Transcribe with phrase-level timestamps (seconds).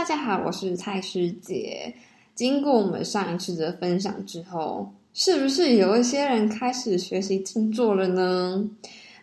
[0.00, 1.94] 大家好，我是蔡师姐。
[2.34, 8.64] 经过我们上一次的分享之后，是不是有一些人开始学习静坐了呢？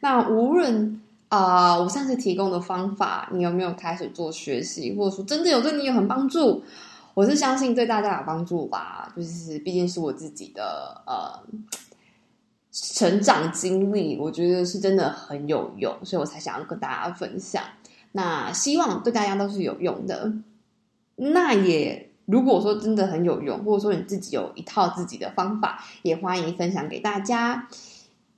[0.00, 6.60] 那无论啊，我上次提供的方法，你有没有开始做学习，或者说真的有对你有很帮助？
[7.14, 11.40] 我是相信对大家有帮助吧，就是毕竟是我自己的呃
[12.72, 17.62] 成长经历，我觉得是真的很有用，所以我才想要跟大家分享。
[18.10, 20.32] 那希望对大家都是有用的。
[21.16, 27.68] 那也如果说真的很有用，或者说你自己有一套自己的方法，也欢迎分享给大家。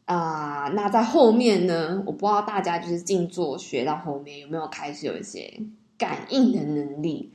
[0.04, 5.52] 啊，那在后面呢，我不知道大家就是静坐学到后面有没有开始有一些
[5.98, 7.32] 感应的能力。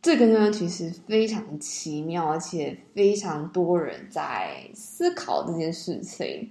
[0.00, 6.50] 这个呢，其实非常奇妙，而且非常多人在思考这件事情。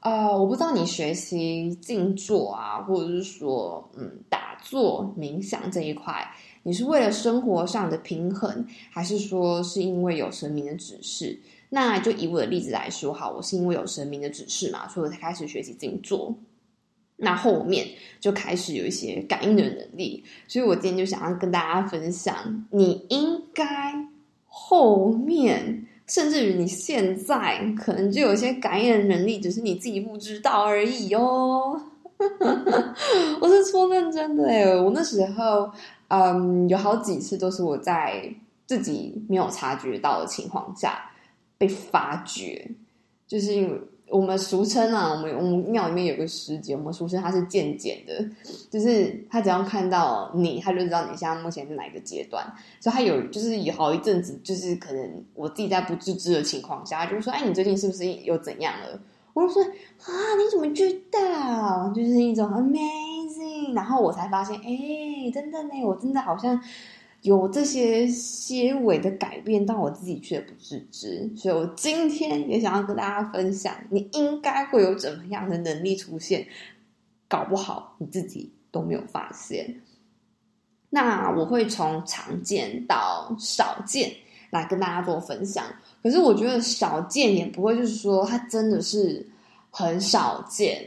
[0.00, 6.26] 啊，我不知道你学习静坐啊，或者是说，嗯，打坐冥想这一块，
[6.62, 11.38] 你是为了生活上的平衡，还是说是因为有神明的指示？
[11.68, 16.34] 那就以我的例子来说，哈，我是因为有神明的指示嘛，所以我才开始学习静坐。
[17.16, 17.86] 那后面
[18.18, 24.08] 就开始有一些感应的能力，所以我今天就想要跟大家分享，你应该
[24.46, 25.86] 后面。
[26.06, 31.80] 甚至于你现在可能就有一些感应的能力，只是你自己不知道而已哦。
[33.40, 35.70] 我是说认真的哎，我那时候
[36.08, 38.22] 嗯有好几次都是我在
[38.66, 41.10] 自己没有察觉到的情况下
[41.58, 42.70] 被发觉，
[43.26, 43.80] 就是因为。
[44.12, 48.28] 我们俗称啊，我们我们庙里面有个师姐，我们俗称她是渐渐的，
[48.68, 52.44] 就是她只要看到你，他就知道你现在目前是哪一个阶段。
[52.80, 59.00] 所以他有就是有好一阵子，就是可能我自己在不自知的情况下，就是说，哎，你最近是不是有怎样了？
[59.34, 61.92] 我就说啊，你怎么知道？
[61.94, 66.60] 就是一种 amazing，然后我才发现，哎，真的呢，我真的好像。
[67.22, 76.46] 有这些些微的改变，但我自己却不自知，所以我今天也想要跟大家分享，你应该会有怎么样的能力出现，
[77.28, 79.82] 搞不好你自己都没有发现。
[80.88, 84.10] 那我会从常见到少见
[84.50, 85.64] 来跟大家做分享，
[86.02, 89.26] 可是我觉得少见也不会就是说它真的是
[89.70, 90.84] 很少见，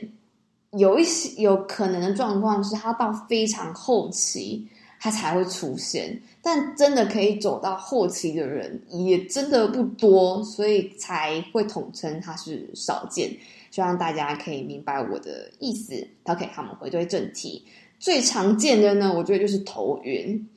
[0.72, 4.68] 有一些有可能的状况是它到非常后期。
[5.00, 13.30] 它才会出现，但真的可以走到后期的人也真的不多，所以才会统称它是少见。
[13.70, 16.08] 希望大家可以明白我的意思。
[16.24, 17.66] OK，我们回归正题，
[18.00, 20.48] 最常见的呢，我觉得就是头晕。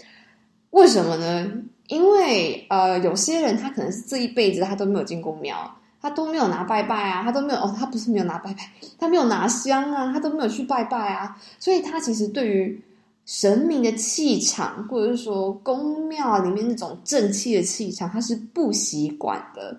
[0.70, 1.52] 为什么呢？
[1.88, 12.80] 因为呃，有些人他可能是这一辈子他都没有进过庙，他都没有拿拜拜啊，他都没有哦，他不是没有拿拜拜，他没有拿香啊，他都没有去拜拜啊，所以他其实对于。
[13.28, 19.76] 神明的气场，或者是说宫庙里面那种正气的气场，他是不习惯的，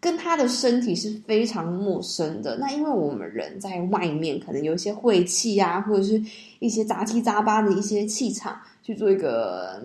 [0.00, 2.56] 跟他的身体是非常陌生的。
[2.56, 6.18] 那因为我们人在外面，可能有一些晦气啊，或者是
[6.60, 9.82] 一些杂七杂八的一些气场去做一个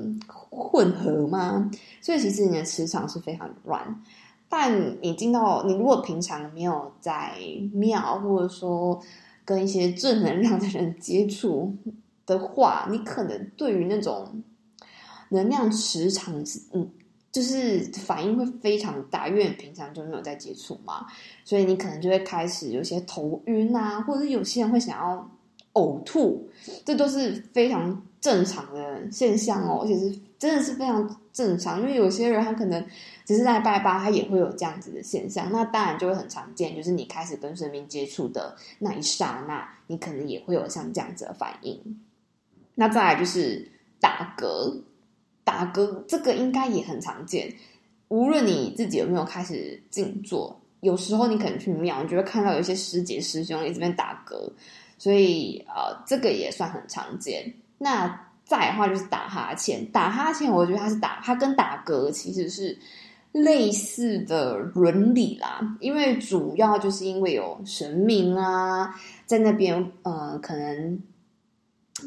[0.51, 1.67] 混合嘛，
[1.99, 4.03] 所以其实你的磁场是非常乱。
[4.47, 7.33] 但你进到你如果平常没有在
[7.73, 9.01] 庙，或者说
[9.43, 11.75] 跟一些正能量的人接触。
[12.27, 14.41] 的话，你可能对于那种
[15.29, 16.89] 能量磁场是嗯，
[17.31, 21.05] 就是反应会非常大，因为平常就没有在接触嘛，
[21.43, 25.29] 所以你可能就会开始有些头晕啊，或者有些人会想要
[25.75, 26.49] 呕吐，
[26.83, 32.85] 这都是非常正常的现象哦，而且是真的是非常正常，因为有些人他可能
[33.23, 41.79] 只是在拜拜，他也会有这样子的现象，那当然就会很常见，就是你开始跟神明接触的那一刹那，你可能也会有像这样子的反应。
[42.73, 43.69] 那再来就是
[43.99, 44.81] 打嗝，
[45.43, 47.53] 打嗝这个应该也很常见。
[48.07, 54.49] 无论你自己有没有开始静坐，有时候你可能去庙，你就会看到有一些师姐师兄一直在打嗝，
[54.97, 57.53] 所以呃，这个也算很常见。
[57.77, 58.07] 那
[58.43, 62.77] 再的话就是打哈欠，打哈欠，我觉得它是打，它跟打嗝其实是
[63.31, 68.93] 类似的伦理啦，因为主要就是因为有神明啊
[69.25, 70.99] 在那边，呃，可能。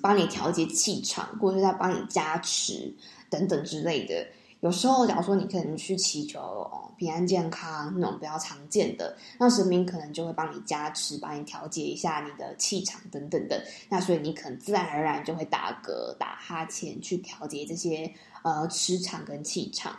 [0.02, 2.94] 帮你调节气场，或者是在帮你加持
[3.30, 4.14] 等等之类的。
[4.60, 13.62] 有时候，假如说你可能去祈求平安健康那种比较常见的，那神明可能就会帮你加持，帮你调节一下你的气场等等的。
[13.88, 18.12] 那所以你可能自然而然就会打嗝、打哈欠，去调节这些
[18.42, 19.96] 呃磁场跟气场。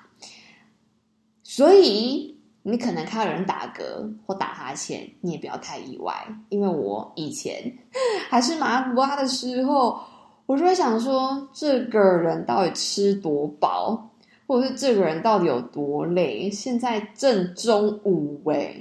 [1.43, 2.37] 所以。
[2.61, 6.13] 你可能看到有人打嗝或打哈欠，你也不要太意外，
[6.49, 7.73] 因为我以前
[8.29, 9.97] 还是麻瓜的时候，
[10.45, 14.08] 我就会想说，这个人到底吃多饱，
[14.49, 16.49] 或者是这个人到底有多累？
[16.49, 18.75] 现在正中午哎，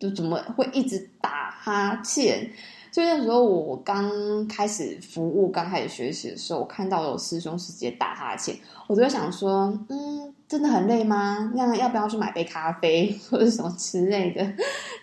[0.00, 2.50] 就怎么会一直打哈欠？
[2.90, 4.10] 所以那时候我刚
[4.48, 8.52] 开始服务、刚开始学习的时候，我看到有师兄师姐打哈欠，
[8.88, 11.52] 我就会想说，嗯，真的很累吗？
[11.54, 14.44] 那要不要去买杯咖啡或者什么之类的？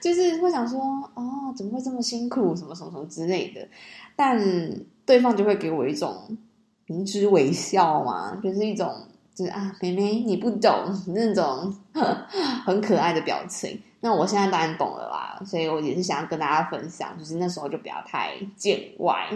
[0.04, 0.82] 就是会想说，
[1.14, 2.54] 哦，怎么会这么辛苦？
[2.58, 3.66] 什么什么什么之类的。
[4.18, 4.38] 但
[5.06, 6.38] 对方就会给我一种
[6.88, 8.94] 明知微笑嘛，就是一种
[9.40, 11.74] 是啊，妹妹你不懂那种
[12.66, 13.82] 很可爱的表情。
[14.02, 19.30] 那我现在当然懂了啦，所以我也是想要跟大家分享，就是那时候就不要太见外。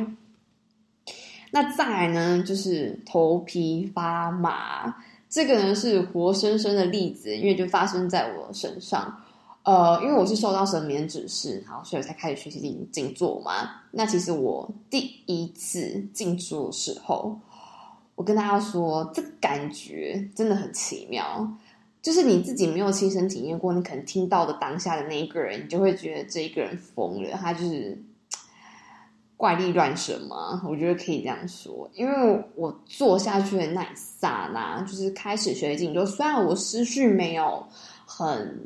[1.52, 4.94] 那再来呢，就是头皮发麻，
[5.30, 9.22] 这个呢是活生生的例子，因为就发生在我身上。
[9.64, 13.70] 呃，因为我是受到神明指示，然后所以才开始学习静静坐嘛。
[13.92, 17.40] 那其实我第一次静坐的时候，
[18.16, 21.58] 我跟大家说，这感觉真的很奇妙。
[22.02, 27.98] 就是你自己没有亲身体验过，你可能听到的当下的那一个人，你就会觉得这一个人疯了，他就是
[29.38, 30.62] 怪力乱神嘛。
[30.68, 37.66] 我觉得可以这样说，因为我坐下去的那一刹那，就是开始学静坐，虽然我思绪没有
[38.06, 38.60] 很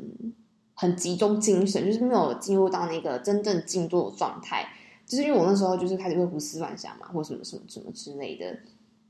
[0.74, 4.68] 很集中精神，就是没有进入到那个真正静坐的状态，
[5.06, 8.58] 就是因为我那时候就是开始会胡思乱想嘛，或什么什么什么之类的。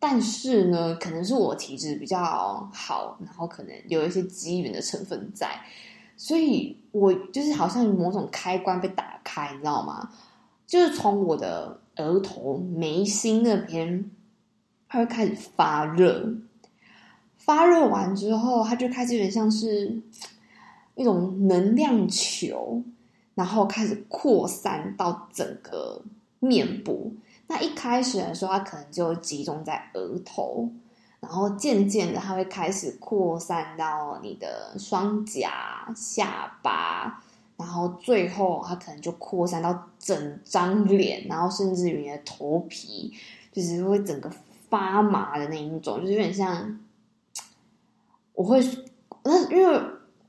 [0.00, 2.23] 但是呢，可能是我体质比较
[2.73, 5.61] 好，然后可能有一些机缘的成分在，
[6.17, 10.11] 所以我就是好像某种开关被打开，你知道吗？
[10.67, 14.09] 就是从我的额头眉心那边，
[14.89, 16.33] 它会开始发热，
[17.37, 20.00] 发热完之后，它就开始有点像是
[20.95, 22.83] 一种能量球，
[23.35, 26.03] 然后开始扩散到整个
[26.39, 27.12] 面部。
[27.50, 30.69] 那一开始的时候，它可能就集中在额头，
[31.19, 37.23] 然后渐渐的，它会开始扩散到你的双颊、下巴，
[37.56, 43.15] 然后最后它可能就扩散到整张脸，然后甚至于你的头皮，
[43.50, 44.31] 就是会整个
[44.69, 46.79] 发麻的那一种，就是有点像，
[48.35, 48.61] 我会
[49.25, 49.83] 那因为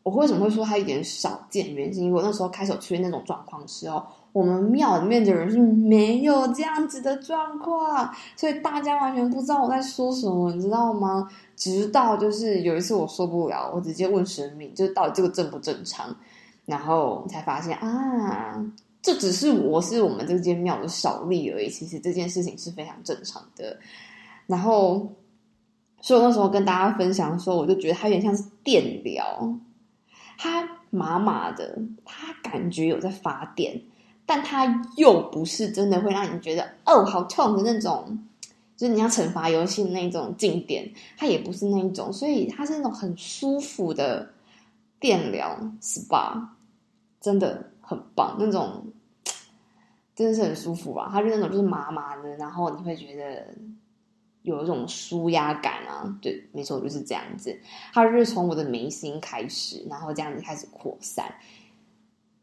[0.03, 4.07] 我为什么会说它有点少见，原因是因为我那时候开始出现那种状况的时候。
[4.31, 11.27] 我们庙里面的人是没有这样子的状况，所以大家完全不知道我在说什么，你知道吗？
[11.55, 16.15] 直到就是有一次我受不了，我直接问神明，就是到底这个正不正常，
[16.65, 18.63] 然后才发现啊，
[19.01, 21.67] 这只是我是我们这间庙的少例而已。
[21.67, 23.77] 其实这件事情是非常正常的。
[24.45, 25.11] 然后，
[26.01, 29.53] 所以我那时候跟大家分享的时候，我就觉得它有点像是电疗，
[30.37, 33.81] 它麻麻的，它感觉有在发电。
[34.29, 38.15] 但它又不是真的会让你觉得哦好痛的那种，
[38.77, 40.87] 就是你要惩罚游戏那种静电，
[41.17, 44.29] 它也不是那一种，所以它是那种很舒服的
[44.99, 46.45] 电疗 SPA，
[47.19, 48.85] 真的很棒，那种
[50.15, 51.09] 真的是很舒服啊！
[51.11, 53.47] 它是那种就是麻麻的，然后你会觉得
[54.43, 57.59] 有一种舒压感啊，对，没错，就是这样子。
[57.91, 61.33] 它就是从我的眉心开始，然后这样子开始扩散，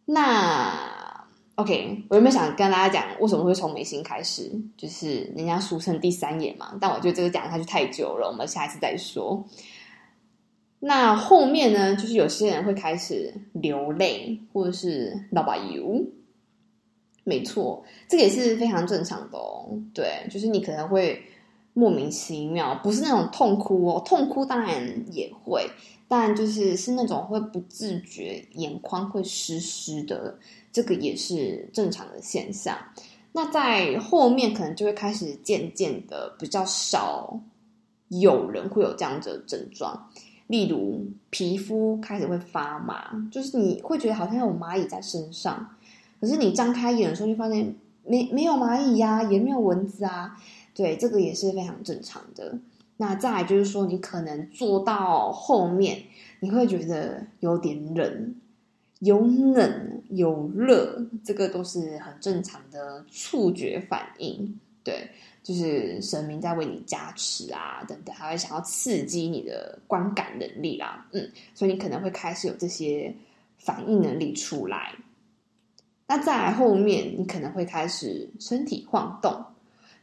[0.04, 1.14] 那。
[1.56, 6.76] OK，我原本想跟大家讲为什么会从眉心开始，就是人家俗称第三眼嘛。
[6.78, 9.42] 但我觉得这个讲下去太久了，我们下一次再说。
[10.80, 16.04] 那后面呢，就是有些人会开始流泪，或者是老把油。
[17.24, 19.66] 没错，这个也是非常正常的哦。
[19.94, 21.20] 对，就是你可能会
[21.72, 25.66] 莫名其妙，不是那种痛哭哦，痛哭当然也会，
[26.06, 30.38] 但就是是那种会不自觉眼眶会湿湿的。
[30.76, 32.76] 这个也是正常的现象。
[33.32, 37.40] 那在后面可能就会开始渐渐的比较少
[38.08, 40.10] 有人会有这样的症状，
[40.48, 45.66] 例如皮肤开始会发麻，就是你会觉得好像有蚂蚁在身上，
[46.20, 50.36] 可是你张开眼的时候就发现没没有蚂蚁呀，也没有蚊子啊。
[50.74, 52.58] 对，这个也是非常正常的。
[52.98, 56.02] 那再来就是说，你可能做到后面，
[56.40, 58.34] 你会觉得有点冷。
[59.00, 64.58] 有冷有热，这个都是很正常的触觉反应。
[64.82, 65.08] 对，
[65.42, 71.06] 就是神明在为你加持啊，等等，还会想要刺激你的观感能力啦。
[71.12, 73.12] 嗯，所以你可能会开始有这些
[73.58, 74.94] 反应能力出来。
[76.06, 79.44] 那再来后面，你可能会开始身体晃动，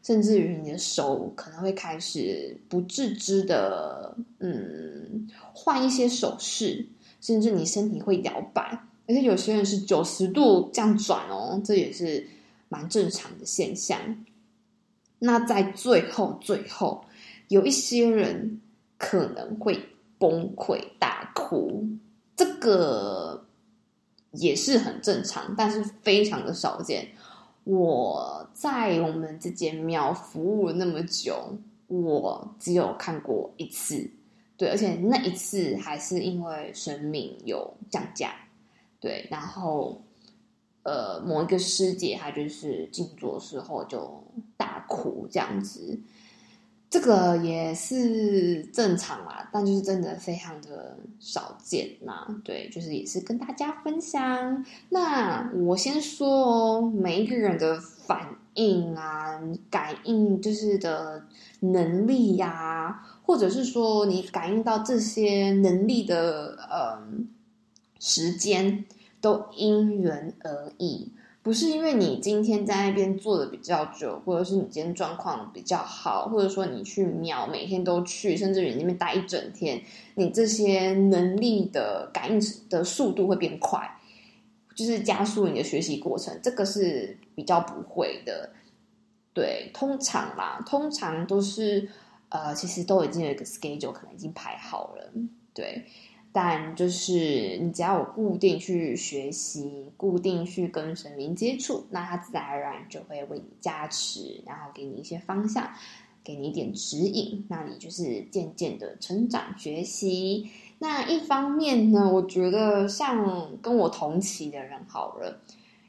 [0.03, 6.85] 甚至于你的手可能会开始不自知的，嗯，换一些手势。
[7.24, 12.27] 甚至你身体会摇摆，而且有些人是九十度这样转哦，这也是
[12.68, 13.98] 蛮正常的现象。
[15.20, 17.06] 那在最后最后，
[17.48, 18.60] 有一些人
[18.98, 19.80] 可能会
[20.18, 21.88] 崩溃大哭，
[22.36, 23.46] 这个
[24.32, 27.08] 也是很正常，但是非常的少见。
[27.63, 34.12] 我在我们这间庙服务了那么久，我只有看过一次，
[34.57, 38.33] 对，而且那一次还是因为神明有降价，
[39.00, 40.01] 对，然后
[40.83, 44.24] 呃，某一个师姐她就是静坐时候就
[44.55, 46.00] 大哭这样子。
[46.89, 52.27] 这个也是正常啦，但就是真的非常的少见呐。
[52.45, 54.63] 对，就是也是跟大家分享。
[54.89, 59.41] 那我先说哦，每一个人的反应啊、
[59.72, 61.25] 感应就是的
[61.62, 67.00] 能力呀，或者是说你感应到这些能力的呃
[68.00, 68.86] 时间，
[69.20, 71.12] 都因人而异。
[71.42, 79.82] 不是因为你今天在那边坐的比较久，或者是你今天状况比较好，或者说你去庙每天都去，甚至于那边待一整天，
[80.15, 84.00] 你这些能力的感应的速度会变快，
[84.74, 86.34] 就是加速你的学习过程。
[86.42, 88.50] 这个是比较不会的，
[89.34, 91.89] 对，通常啦，通常都是
[92.34, 95.13] 呃，其实都已经有一个 schedule，可能已经排好了，
[95.54, 95.86] 对。
[96.32, 105.70] 但就是你只要有固定去学习，固定去跟神明接触，那他自然而然就会为你加持，然后给你一些方向，
[106.24, 110.50] 给你一点指引，那你就是渐渐的成长学习。
[110.80, 115.40] 那一方面呢，我觉得像跟我同期的人好了，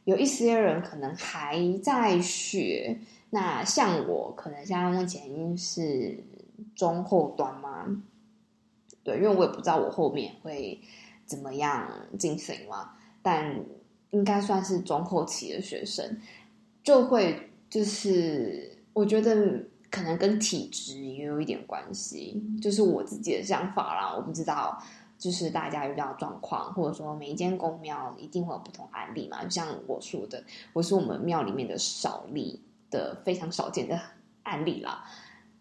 [0.05, 2.99] 有一些人可能还在学，
[3.31, 6.23] 那像我可能现在目前已经是
[6.75, 7.87] 中后端嘛。
[9.03, 10.81] 对，因为我也不知道我后面会
[11.27, 11.87] 怎么样
[12.19, 13.55] 进行嘛，但
[14.11, 16.19] 应该算是中后期的学生，
[16.83, 24.15] 就会就是我觉得可能跟体质也有一点关系，就是我自己的想法啦。
[24.17, 24.83] 我不知道，
[25.19, 29.43] 就是大家遇到状况，或者说每一间公庙一定会有不同案例嘛。
[29.45, 30.43] 就像我说的，
[30.73, 32.59] 我是我们庙里面的少例
[32.91, 34.01] 的非常少见的
[34.45, 35.05] 案例啦。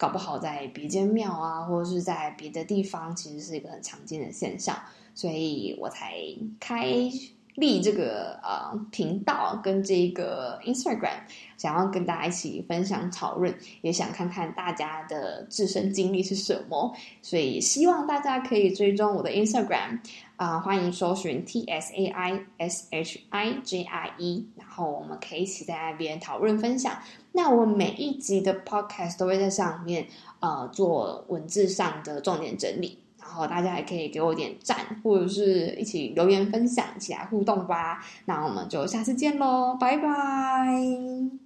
[0.03, 4.77] 搞不好在别间庙啊，或者是在别的地方，其实是一个很常见的现象，
[5.15, 6.13] 所以我才
[6.60, 7.10] 开
[7.55, 11.19] 立这个呃频道跟这个 Instagram，
[11.57, 20.00] 想要跟大家一起分享讨论，也想看看大家的自身经历是什么，所以希望大家可以追踪我的 Instagram。
[20.36, 26.98] 啊，欢迎搜寻 T S A I S H I J I E，然后我们可以一起在那边讨论分享。
[27.31, 30.05] 那我每一集的 Podcast 都会在上面
[30.39, 38.03] 呃做文字上的重点整理，然后大家也可以给我点赞，或者是一起留言分享，一起来互动吧。
[38.25, 41.42] 那我们就下次见喽，拜拜。